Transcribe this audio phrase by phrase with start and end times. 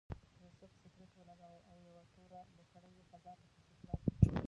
[0.43, 3.95] یوسف سګرټ ولګاوه او یوه توره لوخړه یې فضا ته خوشې کړه.